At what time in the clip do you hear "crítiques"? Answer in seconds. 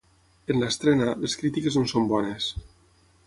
1.43-1.79